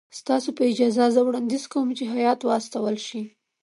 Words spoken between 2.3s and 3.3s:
واستول شي.